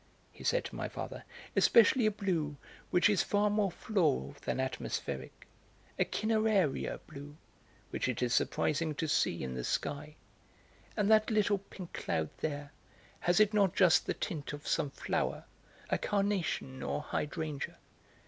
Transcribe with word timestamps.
he 0.31 0.43
said 0.43 0.65
to 0.65 0.75
my 0.75 0.89
father. 0.89 1.23
"Especially 1.55 2.07
a 2.07 2.09
blue 2.09 2.57
which 2.89 3.07
is 3.07 3.21
far 3.21 3.51
more 3.51 3.69
floral 3.71 4.35
than 4.41 4.59
atmospheric, 4.59 5.45
a 5.99 6.05
cineraria 6.05 6.99
blue, 7.05 7.37
which 7.91 8.07
it 8.07 8.23
is 8.23 8.33
surprising 8.33 8.95
to 8.95 9.07
see 9.07 9.43
in 9.43 9.53
the 9.53 9.63
sky. 9.63 10.15
And 10.97 11.07
that 11.11 11.29
little 11.29 11.59
pink 11.59 11.93
cloud 11.93 12.31
there, 12.39 12.71
has 13.19 13.39
it 13.39 13.53
not 13.53 13.75
just 13.75 14.07
the 14.07 14.15
tint 14.15 14.53
of 14.53 14.67
some 14.67 14.89
flower, 14.89 15.43
a 15.91 15.99
carnation 15.99 16.81
or 16.81 17.03
hydrangea? 17.03 17.77